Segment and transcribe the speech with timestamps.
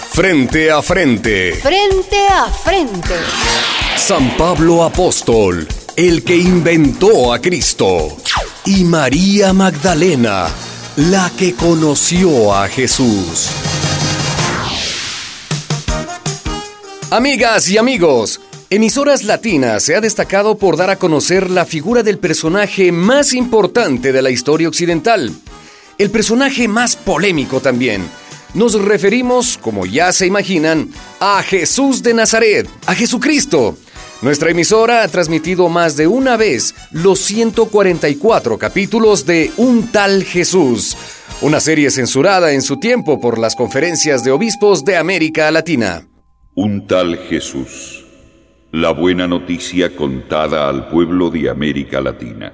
[0.00, 1.52] Frente a frente.
[1.54, 3.14] Frente a frente.
[3.96, 8.16] San Pablo Apóstol, el que inventó a Cristo.
[8.64, 10.48] Y María Magdalena,
[10.96, 13.48] la que conoció a Jesús.
[17.10, 18.40] Amigas y amigos,
[18.70, 24.12] Emisoras Latinas se ha destacado por dar a conocer la figura del personaje más importante
[24.12, 25.30] de la historia occidental.
[25.98, 28.21] El personaje más polémico también.
[28.54, 30.90] Nos referimos, como ya se imaginan,
[31.20, 33.78] a Jesús de Nazaret, a Jesucristo.
[34.20, 40.96] Nuestra emisora ha transmitido más de una vez los 144 capítulos de Un tal Jesús,
[41.40, 46.06] una serie censurada en su tiempo por las conferencias de obispos de América Latina.
[46.54, 48.04] Un tal Jesús.
[48.70, 52.52] La buena noticia contada al pueblo de América Latina.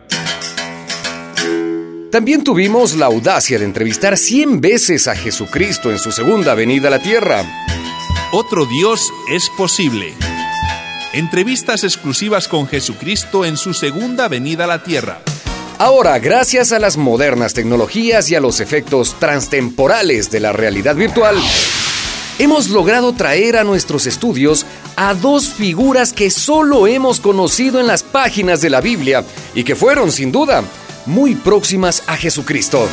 [2.10, 6.90] También tuvimos la audacia de entrevistar 100 veces a Jesucristo en su segunda venida a
[6.90, 7.44] la tierra.
[8.32, 10.14] Otro Dios es posible.
[11.12, 15.20] Entrevistas exclusivas con Jesucristo en su segunda venida a la tierra.
[15.76, 21.36] Ahora, gracias a las modernas tecnologías y a los efectos transtemporales de la realidad virtual,
[22.38, 24.64] hemos logrado traer a nuestros estudios
[24.96, 29.76] a dos figuras que solo hemos conocido en las páginas de la Biblia y que
[29.76, 30.64] fueron, sin duda,
[31.08, 32.86] muy próximas a Jesucristo.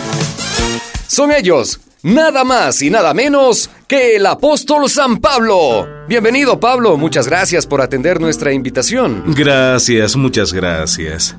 [1.08, 5.88] Son ellos, nada más y nada menos que el apóstol San Pablo.
[6.08, 9.23] Bienvenido Pablo, muchas gracias por atender nuestra invitación.
[9.36, 11.36] Gracias, muchas gracias.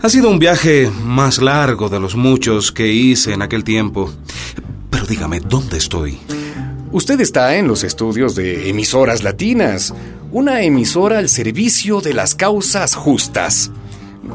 [0.00, 4.12] Ha sido un viaje más largo de los muchos que hice en aquel tiempo.
[4.90, 6.18] Pero dígame, ¿dónde estoy?
[6.92, 9.92] Usted está en los estudios de Emisoras Latinas,
[10.30, 13.72] una emisora al servicio de las causas justas.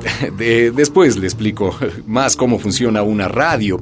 [0.38, 3.82] después le explico más cómo funciona una radio.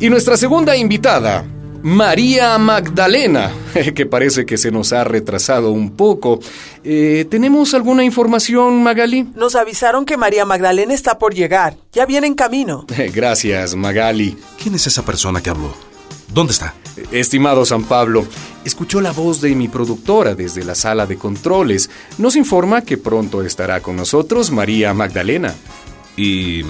[0.00, 1.44] Y nuestra segunda invitada,
[1.82, 3.52] María Magdalena,
[3.94, 6.40] que parece que se nos ha retrasado un poco.
[6.84, 9.28] Eh, ¿Tenemos alguna información, Magali?
[9.34, 11.76] Nos avisaron que María Magdalena está por llegar.
[11.92, 12.86] Ya viene en camino.
[13.14, 14.36] Gracias, Magali.
[14.62, 15.74] ¿Quién es esa persona que habló?
[16.32, 16.74] ¿Dónde está?
[17.10, 18.26] Estimado San Pablo,
[18.64, 21.90] escuchó la voz de mi productora desde la sala de controles.
[22.18, 25.54] Nos informa que pronto estará con nosotros María Magdalena.
[26.16, 26.62] ¿Y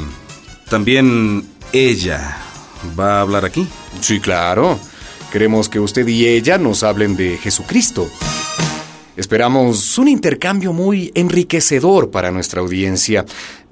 [0.70, 2.38] también ella
[2.98, 3.66] va a hablar aquí?
[4.00, 4.78] Sí, claro.
[5.32, 8.08] Queremos que usted y ella nos hablen de Jesucristo.
[9.16, 13.24] Esperamos un intercambio muy enriquecedor para nuestra audiencia,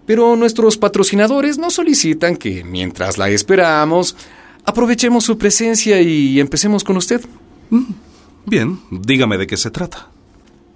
[0.07, 4.17] pero nuestros patrocinadores nos solicitan que, mientras la esperamos,
[4.71, 7.21] Aprovechemos su presencia y empecemos con usted.
[7.71, 7.93] Mm,
[8.47, 10.07] bien, dígame de qué se trata.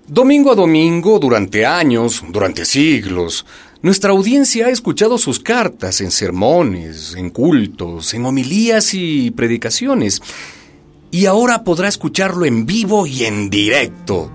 [0.08, 3.46] Domingo a domingo, durante años, durante siglos,
[3.82, 10.20] nuestra audiencia ha escuchado sus cartas en sermones, en cultos, en homilías y predicaciones.
[11.12, 14.28] Y ahora podrá escucharlo en vivo y en directo.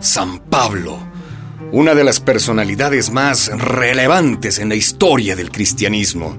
[0.00, 0.98] San Pablo,
[1.72, 6.36] una de las personalidades más relevantes en la historia del cristianismo.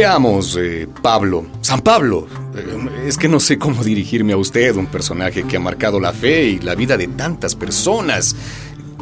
[0.00, 1.44] Veamos, eh, Pablo.
[1.60, 2.26] San Pablo.
[2.56, 6.14] Eh, es que no sé cómo dirigirme a usted, un personaje que ha marcado la
[6.14, 8.34] fe y la vida de tantas personas,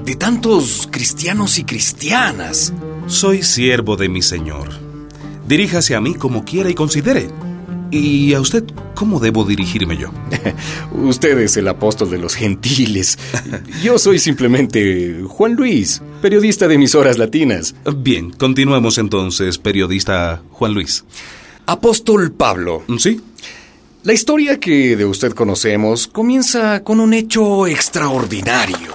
[0.05, 2.73] de tantos cristianos y cristianas.
[3.07, 4.71] Soy siervo de mi Señor.
[5.47, 7.29] Diríjase a mí como quiera y considere.
[7.93, 8.65] ¿Y a usted
[8.97, 10.11] cómo debo dirigirme yo?
[10.93, 13.21] usted es el apóstol de los gentiles.
[13.85, 17.75] Yo soy simplemente Juan Luis, periodista de emisoras latinas.
[17.97, 21.05] Bien, continuemos entonces, periodista Juan Luis.
[21.67, 22.83] Apóstol Pablo.
[22.99, 23.21] ¿Sí?
[24.05, 28.95] La historia que de usted conocemos comienza con un hecho extraordinario.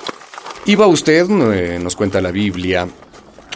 [0.66, 2.88] Iba usted, eh, nos cuenta la Biblia,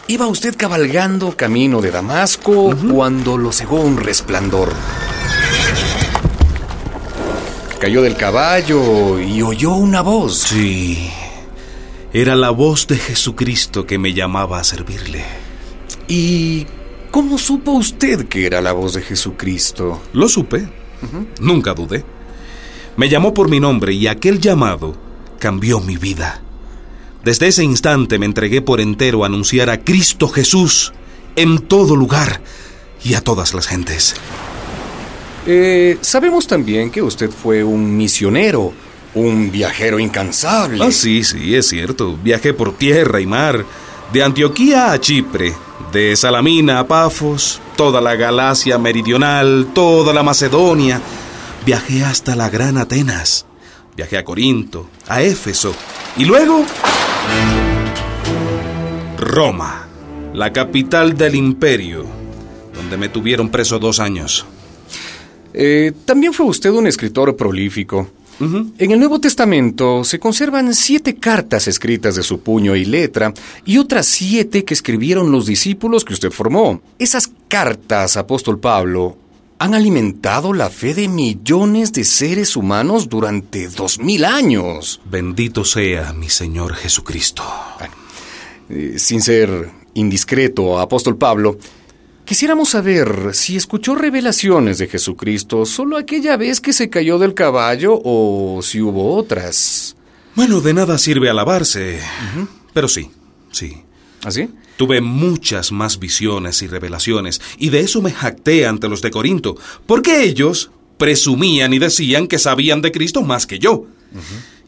[0.08, 4.72] iba usted cabalgando camino de Damasco cuando lo cegó un resplandor.
[7.78, 10.38] Cayó del caballo y oyó una voz.
[10.38, 11.10] Sí.
[12.12, 15.24] Era la voz de Jesucristo que me llamaba a servirle.
[16.08, 16.66] ¿Y
[17.10, 20.00] cómo supo usted que era la voz de Jesucristo?
[20.14, 20.68] Lo supe.
[21.40, 22.04] Nunca dudé.
[22.96, 24.96] Me llamó por mi nombre y aquel llamado
[25.38, 26.40] cambió mi vida.
[27.24, 30.94] Desde ese instante me entregué por entero a anunciar a Cristo Jesús
[31.36, 32.40] en todo lugar
[33.04, 34.14] y a todas las gentes.
[35.46, 38.72] Eh, sabemos también que usted fue un misionero,
[39.18, 40.84] un viajero incansable.
[40.84, 42.16] Ah, sí, sí, es cierto.
[42.22, 43.64] Viajé por tierra y mar,
[44.12, 45.54] de Antioquía a Chipre,
[45.92, 51.00] de Salamina a Pafos, toda la Galacia meridional, toda la Macedonia.
[51.66, 53.46] Viajé hasta la Gran Atenas.
[53.96, 55.74] Viajé a Corinto, a Éfeso
[56.16, 56.64] y luego
[59.18, 59.88] Roma,
[60.34, 62.06] la capital del imperio,
[62.74, 64.46] donde me tuvieron preso dos años.
[65.52, 68.08] Eh, también fue usted un escritor prolífico.
[68.40, 73.78] En el Nuevo Testamento se conservan siete cartas escritas de su puño y letra y
[73.78, 76.80] otras siete que escribieron los discípulos que usted formó.
[76.98, 79.16] Esas cartas, apóstol Pablo,
[79.58, 85.00] han alimentado la fe de millones de seres humanos durante dos mil años.
[85.04, 87.42] Bendito sea mi Señor Jesucristo.
[88.70, 91.58] Eh, sin ser indiscreto, apóstol Pablo,
[92.28, 97.98] quisiéramos saber si escuchó revelaciones de Jesucristo solo aquella vez que se cayó del caballo
[98.04, 99.96] o si hubo otras.
[100.34, 102.00] Bueno, de nada sirve alabarse,
[102.74, 103.10] pero sí,
[103.50, 103.82] sí.
[104.24, 104.50] ¿Así?
[104.76, 109.56] Tuve muchas más visiones y revelaciones, y de eso me jacté ante los de Corinto,
[109.86, 113.86] porque ellos presumían y decían que sabían de Cristo más que yo.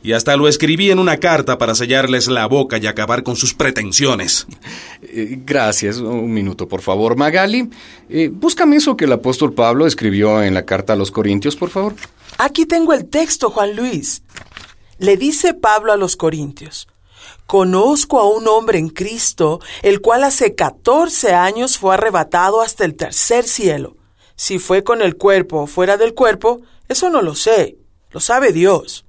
[0.03, 3.53] Y hasta lo escribí en una carta para sellarles la boca y acabar con sus
[3.55, 4.47] pretensiones.
[5.03, 5.99] Eh, gracias.
[5.99, 7.17] Un minuto, por favor.
[7.17, 7.69] Magali,
[8.09, 11.71] eh, búscame eso que el apóstol Pablo escribió en la carta a los Corintios, por
[11.71, 11.95] favor.
[12.39, 14.23] Aquí tengo el texto, Juan Luis.
[14.99, 16.87] Le dice Pablo a los Corintios,
[17.47, 22.95] Conozco a un hombre en Cristo, el cual hace 14 años fue arrebatado hasta el
[22.95, 23.97] tercer cielo.
[24.37, 27.77] Si fue con el cuerpo o fuera del cuerpo, eso no lo sé,
[28.13, 29.05] lo sabe Dios.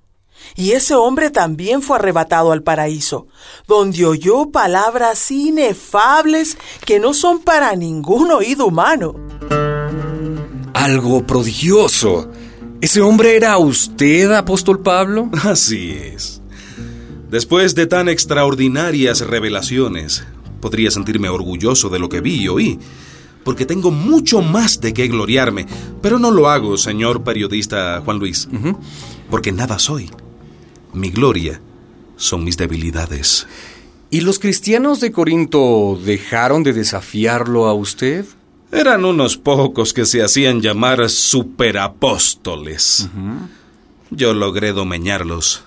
[0.56, 3.28] Y ese hombre también fue arrebatado al paraíso,
[3.68, 9.16] donde oyó palabras inefables que no son para ningún oído humano.
[10.74, 12.30] Algo prodigioso.
[12.82, 15.30] ¿Ese hombre era usted, apóstol Pablo?
[15.44, 16.42] Así es.
[17.30, 20.24] Después de tan extraordinarias revelaciones,
[20.60, 22.80] podría sentirme orgulloso de lo que vi y oí,
[23.44, 25.66] porque tengo mucho más de qué gloriarme,
[26.02, 28.50] pero no lo hago, señor periodista Juan Luis,
[29.30, 30.10] porque nada soy.
[30.94, 31.62] Mi gloria
[32.18, 33.48] son mis debilidades.
[34.10, 38.26] ¿Y los cristianos de Corinto dejaron de desafiarlo a usted?
[38.72, 43.08] Eran unos pocos que se hacían llamar superapóstoles.
[44.10, 45.64] Yo logré domeñarlos.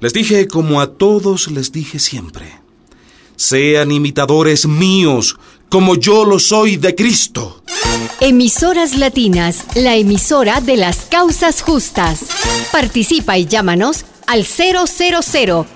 [0.00, 2.52] Les dije como a todos les dije siempre.
[3.36, 5.38] Sean imitadores míos,
[5.68, 7.62] como yo lo soy de Cristo.
[8.20, 12.26] Emisoras Latinas, la emisora de las causas justas.
[12.70, 14.86] Participa y llámanos al 000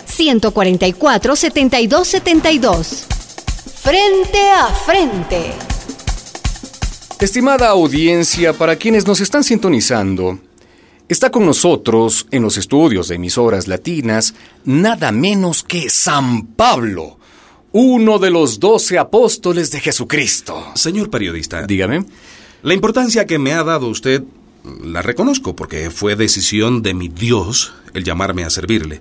[0.06, 3.06] 144 7272.
[3.82, 5.52] Frente a frente.
[7.20, 10.38] Estimada audiencia, para quienes nos están sintonizando,
[11.08, 14.34] está con nosotros en los estudios de emisoras latinas
[14.64, 17.18] nada menos que San Pablo,
[17.72, 20.62] uno de los doce apóstoles de Jesucristo.
[20.74, 22.04] Señor periodista, Dígame.
[22.62, 24.22] la importancia que me ha dado usted
[24.82, 29.00] la reconozco porque fue decisión de mi Dios el llamarme a servirle.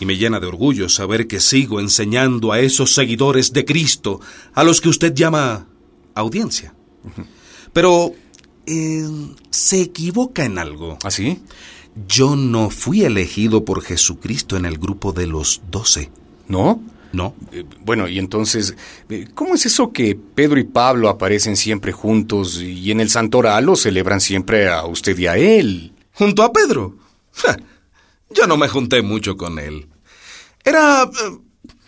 [0.00, 4.20] Y me llena de orgullo saber que sigo enseñando a esos seguidores de Cristo,
[4.54, 5.66] a los que usted llama
[6.14, 6.74] audiencia.
[7.72, 8.14] Pero
[8.66, 9.06] eh,
[9.50, 10.98] se equivoca en algo.
[11.02, 11.40] ¿Así?
[12.08, 16.10] Yo no fui elegido por Jesucristo en el grupo de los doce.
[16.48, 16.80] ¿No?
[17.52, 18.74] Eh, bueno, y entonces,
[19.08, 23.64] eh, ¿cómo es eso que Pedro y Pablo aparecen siempre juntos y en el santoral
[23.64, 25.92] lo celebran siempre a usted y a él?
[26.12, 26.96] ¿Junto a Pedro?
[27.32, 27.56] Ja,
[28.30, 29.88] yo no me junté mucho con él.
[30.64, 31.38] Era, eh,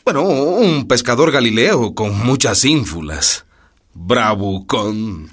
[0.04, 3.44] bueno, un pescador galileo con muchas ínfulas.
[3.94, 5.30] Bravucón.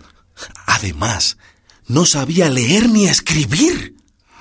[0.66, 1.38] Además,
[1.88, 3.95] no sabía leer ni escribir.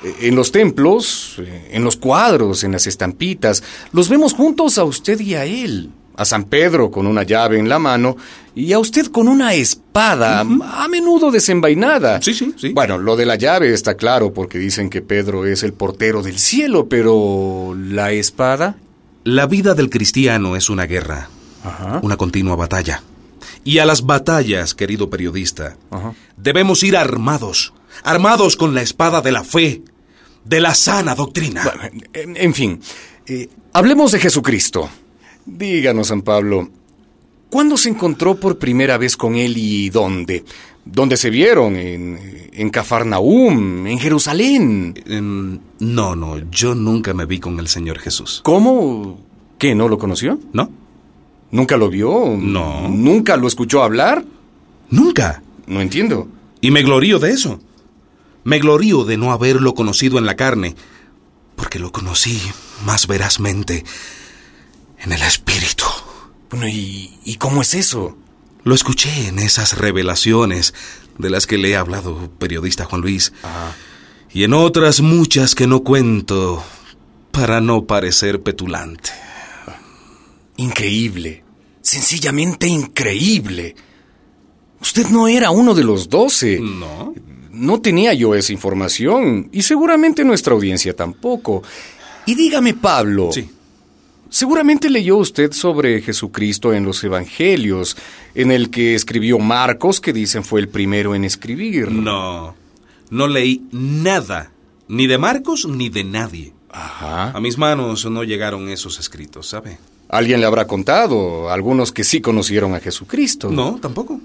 [0.04, 4.84] Eh, En los templos, eh, en los cuadros, en las estampitas, los vemos juntos a
[4.84, 5.90] usted y a él.
[6.16, 8.16] A San Pedro con una llave en la mano
[8.54, 12.22] y a usted con una espada, a menudo desenvainada.
[12.22, 12.68] Sí, sí, sí.
[12.72, 16.38] Bueno, lo de la llave está claro porque dicen que Pedro es el portero del
[16.38, 18.76] cielo, pero ¿la espada?
[19.24, 21.28] La vida del cristiano es una guerra,
[21.64, 21.98] Ajá.
[22.04, 23.02] una continua batalla.
[23.64, 26.12] Y a las batallas, querido periodista, Ajá.
[26.36, 27.72] debemos ir armados,
[28.04, 29.82] armados con la espada de la fe,
[30.44, 31.62] de la sana doctrina.
[31.64, 32.80] Bueno, en, en fin,
[33.26, 34.88] eh, hablemos de Jesucristo.
[35.46, 36.68] Díganos, San Pablo,
[37.50, 40.44] ¿cuándo se encontró por primera vez con él y dónde?
[40.86, 41.76] ¿Dónde se vieron?
[41.76, 43.86] ¿En, en Cafarnaúm?
[43.86, 44.94] ¿En Jerusalén?
[45.06, 48.40] En- no, no, yo nunca me vi con el Señor Jesús.
[48.44, 49.18] ¿Cómo?
[49.58, 49.74] ¿Qué?
[49.74, 50.38] ¿No lo conoció?
[50.52, 50.70] ¿No?
[51.50, 52.36] ¿Nunca lo vio?
[52.38, 52.88] No.
[52.88, 54.24] ¿Nunca lo escuchó hablar?
[54.90, 55.42] Nunca.
[55.66, 56.28] No entiendo.
[56.60, 57.60] Y me glorío de eso.
[58.44, 60.76] Me glorío de no haberlo conocido en la carne,
[61.56, 62.40] porque lo conocí
[62.84, 63.84] más verazmente
[64.98, 65.84] en el Espíritu.
[66.50, 68.16] Bueno, ¿y, y cómo es eso?
[68.62, 70.74] Lo escuché en esas revelaciones
[71.18, 73.32] de las que le he hablado, periodista Juan Luis,
[74.32, 76.62] y en otras muchas que no cuento
[77.30, 79.10] para no parecer petulante.
[80.56, 81.44] Increíble.
[81.82, 83.74] Sencillamente increíble.
[84.80, 86.58] Usted no era uno de los doce.
[86.60, 87.14] ¿No?
[87.54, 91.62] No tenía yo esa información y seguramente nuestra audiencia tampoco.
[92.26, 93.30] Y dígame, Pablo.
[93.32, 93.48] Sí.
[94.28, 97.96] Seguramente leyó usted sobre Jesucristo en los Evangelios,
[98.34, 101.92] en el que escribió Marcos, que dicen fue el primero en escribir.
[101.92, 102.56] No,
[103.10, 104.50] no leí nada,
[104.88, 106.52] ni de Marcos ni de nadie.
[106.70, 107.30] Ajá.
[107.30, 109.78] A mis manos no llegaron esos escritos, ¿sabe?
[110.08, 113.50] Alguien le habrá contado, algunos que sí conocieron a Jesucristo.
[113.50, 114.20] No, tampoco.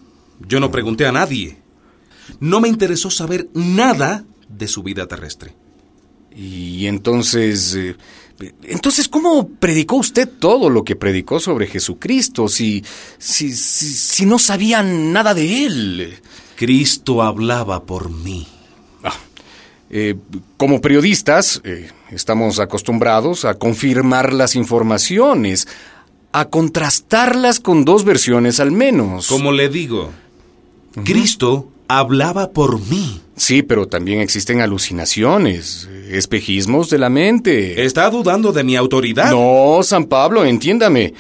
[0.48, 1.58] Yo no pregunté a nadie.
[2.40, 5.56] No me interesó saber nada de su vida terrestre.
[6.36, 7.76] Y entonces...
[7.76, 7.96] eh,
[8.64, 12.84] entonces, ¿cómo predicó usted todo lo que predicó sobre Jesucristo si,
[13.18, 16.14] si, si, si no sabía nada de él?
[16.56, 18.48] Cristo hablaba por mí.
[19.04, 19.16] Ah,
[19.90, 20.16] eh,
[20.58, 25.68] como periodistas, eh, estamos acostumbrados a confirmar las informaciones,
[26.32, 29.28] a contrastarlas con dos versiones al menos.
[29.28, 30.12] Como le digo,
[31.04, 33.20] Cristo hablaba por mí.
[33.36, 37.84] Sí, pero también existen alucinaciones, espejismos de la mente.
[37.84, 39.32] ¿Está dudando de mi autoridad?
[39.32, 41.14] No, San Pablo, entiéndame.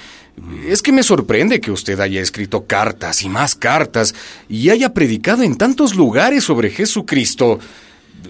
[0.66, 4.14] Es que me sorprende que usted haya escrito cartas y más cartas
[4.48, 7.60] y haya predicado en tantos lugares sobre Jesucristo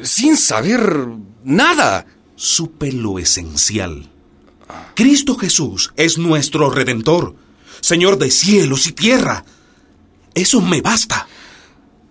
[0.01, 1.07] sin saber
[1.43, 2.05] nada.
[2.35, 4.09] Supe lo esencial.
[4.95, 7.35] Cristo Jesús es nuestro redentor,
[7.81, 9.43] Señor de cielos y tierra.
[10.33, 11.27] Eso me basta.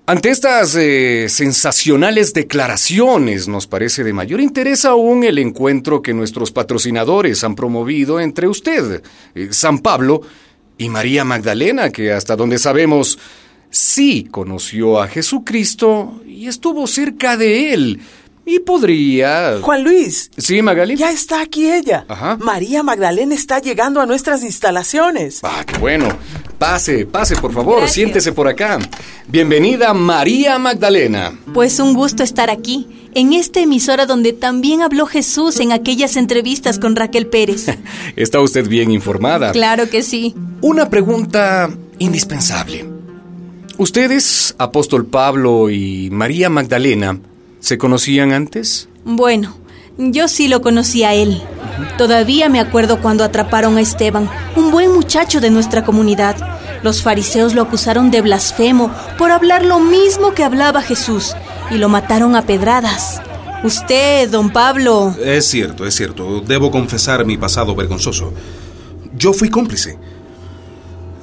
[0.09, 6.51] Ante estas eh, sensacionales declaraciones, nos parece de mayor interés aún el encuentro que nuestros
[6.51, 9.03] patrocinadores han promovido entre usted,
[9.35, 10.23] eh, San Pablo,
[10.79, 13.19] y María Magdalena, que hasta donde sabemos
[13.69, 18.01] sí conoció a Jesucristo y estuvo cerca de él.
[18.51, 19.59] Y podría...
[19.61, 20.31] Juan Luis.
[20.39, 20.97] Sí, Magali.
[20.97, 22.07] Ya está aquí ella.
[22.09, 22.39] Ajá.
[22.41, 25.41] María Magdalena está llegando a nuestras instalaciones.
[25.43, 26.09] Ah, qué bueno.
[26.59, 27.93] Pase, pase, por favor, Gracias.
[27.93, 28.79] siéntese por acá.
[29.29, 31.39] Bienvenida, María Magdalena.
[31.53, 36.79] Pues un gusto estar aquí, en esta emisora donde también habló Jesús en aquellas entrevistas
[36.79, 37.67] con Raquel Pérez.
[38.17, 39.53] Está usted bien informada.
[39.53, 40.35] Claro que sí.
[40.63, 42.89] Una pregunta indispensable.
[43.77, 47.21] ¿Ustedes, apóstol Pablo y María Magdalena,
[47.61, 48.89] se conocían antes?
[49.05, 49.57] Bueno,
[49.99, 51.43] yo sí lo conocí a él.
[51.97, 56.37] Todavía me acuerdo cuando atraparon a Esteban, un buen muchacho de nuestra comunidad.
[56.83, 61.35] Los fariseos lo acusaron de blasfemo por hablar lo mismo que hablaba Jesús
[61.71, 63.21] y lo mataron a pedradas.
[63.65, 66.41] Usted, don Pablo, Es cierto, es cierto.
[66.41, 68.33] Debo confesar mi pasado vergonzoso.
[69.17, 69.99] Yo fui cómplice.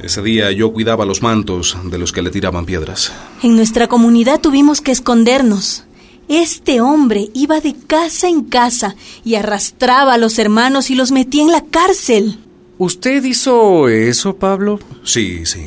[0.01, 3.13] Ese día yo cuidaba los mantos de los que le tiraban piedras.
[3.41, 5.84] En nuestra comunidad tuvimos que escondernos.
[6.27, 11.43] Este hombre iba de casa en casa y arrastraba a los hermanos y los metía
[11.43, 12.39] en la cárcel.
[12.77, 14.79] ¿Usted hizo eso, Pablo?
[15.03, 15.61] Sí, sí.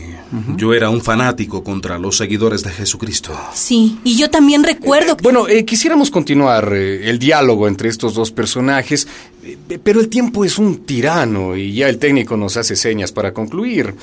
[0.57, 3.33] Yo era un fanático contra los seguidores de Jesucristo.
[3.55, 5.23] Sí, y yo también recuerdo que...
[5.23, 9.09] Bueno, eh, quisiéramos continuar eh, el diálogo entre estos dos personajes,
[9.43, 13.33] eh, pero el tiempo es un tirano y ya el técnico nos hace señas para
[13.33, 13.95] concluir.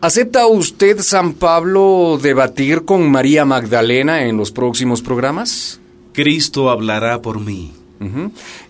[0.00, 5.80] ¿Acepta usted, San Pablo, debatir con María Magdalena en los próximos programas?
[6.16, 7.74] Cristo hablará por mí.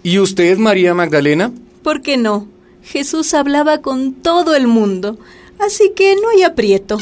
[0.03, 1.53] ¿Y usted, María Magdalena?
[1.85, 2.49] ¿Por qué no?
[2.83, 5.17] Jesús hablaba con todo el mundo,
[5.61, 6.99] así que no hay aprieto.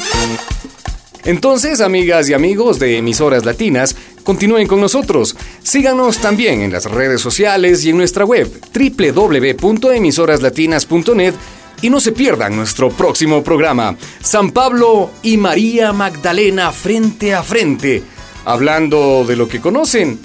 [1.24, 5.34] Entonces, amigas y amigos de emisoras latinas, continúen con nosotros.
[5.62, 11.34] Síganos también en las redes sociales y en nuestra web www.emisoraslatinas.net
[11.80, 18.02] y no se pierdan nuestro próximo programa, San Pablo y María Magdalena frente a frente,
[18.44, 20.20] hablando de lo que conocen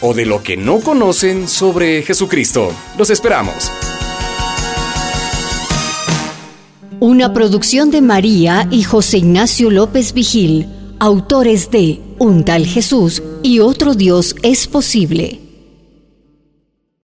[0.00, 2.72] o de lo que no conocen sobre Jesucristo.
[2.96, 3.70] Los esperamos.
[7.00, 13.60] Una producción de María y José Ignacio López Vigil, autores de Un tal Jesús y
[13.60, 15.47] otro Dios es posible.